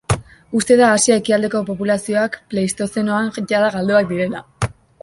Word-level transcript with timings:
Uste 0.59 0.77
da 0.79 0.87
Asia 0.93 1.17
Ekialdeko 1.21 1.61
populazioak 1.69 2.41
Pleistozenoan 2.55 3.31
jada 3.55 3.73
galduak 3.79 4.13
zirela. 4.15 4.45